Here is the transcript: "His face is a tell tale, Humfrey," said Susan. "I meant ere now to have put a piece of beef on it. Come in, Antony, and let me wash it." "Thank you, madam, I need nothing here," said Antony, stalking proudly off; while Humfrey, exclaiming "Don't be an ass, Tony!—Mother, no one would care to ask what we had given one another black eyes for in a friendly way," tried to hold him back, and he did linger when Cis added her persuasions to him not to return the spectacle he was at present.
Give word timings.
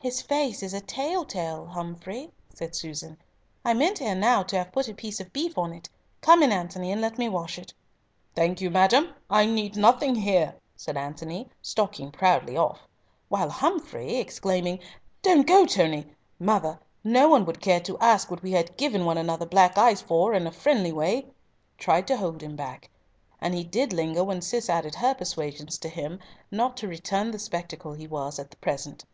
"His 0.00 0.22
face 0.22 0.62
is 0.62 0.72
a 0.72 0.80
tell 0.80 1.24
tale, 1.24 1.66
Humfrey," 1.66 2.30
said 2.48 2.76
Susan. 2.76 3.16
"I 3.64 3.74
meant 3.74 4.00
ere 4.00 4.14
now 4.14 4.44
to 4.44 4.56
have 4.58 4.70
put 4.70 4.86
a 4.88 4.94
piece 4.94 5.18
of 5.18 5.32
beef 5.32 5.58
on 5.58 5.72
it. 5.72 5.88
Come 6.20 6.44
in, 6.44 6.52
Antony, 6.52 6.92
and 6.92 7.00
let 7.00 7.18
me 7.18 7.28
wash 7.28 7.58
it." 7.58 7.74
"Thank 8.36 8.60
you, 8.60 8.70
madam, 8.70 9.12
I 9.28 9.46
need 9.46 9.76
nothing 9.76 10.14
here," 10.14 10.54
said 10.76 10.96
Antony, 10.96 11.48
stalking 11.60 12.12
proudly 12.12 12.56
off; 12.56 12.86
while 13.28 13.50
Humfrey, 13.50 14.18
exclaiming 14.18 14.78
"Don't 15.22 15.44
be 15.44 15.52
an 15.52 15.64
ass, 15.64 15.74
Tony!—Mother, 15.74 16.78
no 17.02 17.26
one 17.28 17.44
would 17.44 17.60
care 17.60 17.80
to 17.80 17.98
ask 17.98 18.30
what 18.30 18.44
we 18.44 18.52
had 18.52 18.76
given 18.76 19.04
one 19.04 19.18
another 19.18 19.44
black 19.44 19.76
eyes 19.76 20.00
for 20.00 20.34
in 20.34 20.46
a 20.46 20.52
friendly 20.52 20.92
way," 20.92 21.26
tried 21.78 22.06
to 22.06 22.16
hold 22.16 22.44
him 22.44 22.54
back, 22.54 22.90
and 23.40 23.54
he 23.54 23.64
did 23.64 23.92
linger 23.92 24.22
when 24.22 24.40
Cis 24.40 24.70
added 24.70 24.94
her 24.94 25.14
persuasions 25.16 25.78
to 25.78 25.88
him 25.88 26.20
not 26.52 26.76
to 26.76 26.86
return 26.86 27.32
the 27.32 27.40
spectacle 27.40 27.92
he 27.94 28.06
was 28.06 28.38
at 28.38 28.60
present. 28.60 29.04